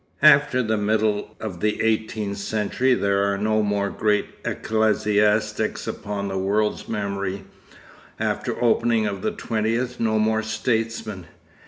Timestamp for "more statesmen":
10.17-11.27